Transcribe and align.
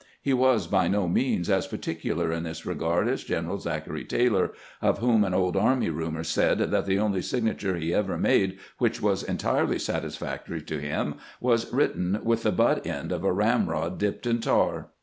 He 0.19 0.33
was 0.33 0.65
by 0.65 0.87
no 0.87 1.07
means 1.07 1.47
as 1.47 1.67
particular 1.67 2.31
in 2.31 2.41
this 2.41 2.65
regard 2.65 3.07
as 3.07 3.23
General 3.23 3.59
Zachary 3.59 4.03
Taylor, 4.03 4.51
of 4.81 4.97
whom 4.97 5.23
an 5.23 5.35
old 5.35 5.55
army 5.55 5.91
rumor 5.91 6.23
said 6.23 6.57
that 6.57 6.87
the 6.87 6.97
only 6.97 7.21
signature 7.21 7.77
he 7.77 7.93
ever 7.93 8.17
made 8.17 8.57
which 8.79 8.99
was 8.99 9.21
entirely 9.21 9.77
satisfactory 9.77 10.63
to 10.63 10.79
him 10.79 11.17
was 11.39 11.71
written 11.71 12.19
with 12.23 12.41
the 12.41 12.51
butt 12.51 12.87
end 12.87 13.11
of 13.11 13.23
a 13.23 13.31
ramrod 13.31 13.99
dipped 13.99 14.25
in 14.25 14.39
tar. 14.39 14.87